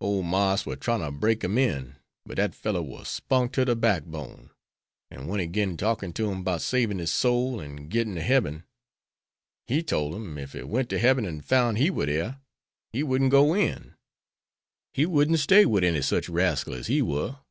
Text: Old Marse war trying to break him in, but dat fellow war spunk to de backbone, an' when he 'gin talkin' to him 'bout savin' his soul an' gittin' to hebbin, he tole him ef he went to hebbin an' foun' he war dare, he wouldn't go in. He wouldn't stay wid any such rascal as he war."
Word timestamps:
Old 0.00 0.24
Marse 0.26 0.66
war 0.66 0.74
trying 0.74 0.98
to 0.98 1.12
break 1.12 1.44
him 1.44 1.56
in, 1.56 1.94
but 2.24 2.38
dat 2.38 2.56
fellow 2.56 2.82
war 2.82 3.04
spunk 3.04 3.52
to 3.52 3.64
de 3.64 3.76
backbone, 3.76 4.50
an' 5.12 5.28
when 5.28 5.38
he 5.38 5.46
'gin 5.46 5.76
talkin' 5.76 6.12
to 6.14 6.28
him 6.28 6.42
'bout 6.42 6.60
savin' 6.60 6.98
his 6.98 7.12
soul 7.12 7.60
an' 7.60 7.88
gittin' 7.88 8.16
to 8.16 8.20
hebbin, 8.20 8.64
he 9.68 9.84
tole 9.84 10.16
him 10.16 10.36
ef 10.38 10.54
he 10.54 10.64
went 10.64 10.88
to 10.88 10.98
hebbin 10.98 11.24
an' 11.24 11.40
foun' 11.40 11.76
he 11.76 11.88
war 11.88 12.06
dare, 12.06 12.40
he 12.92 13.04
wouldn't 13.04 13.30
go 13.30 13.54
in. 13.54 13.94
He 14.92 15.06
wouldn't 15.06 15.38
stay 15.38 15.64
wid 15.64 15.84
any 15.84 16.02
such 16.02 16.28
rascal 16.28 16.74
as 16.74 16.88
he 16.88 17.00
war." 17.00 17.42